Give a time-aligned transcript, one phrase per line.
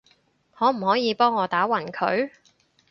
[0.55, 2.31] 可唔可以幫我打暈佢？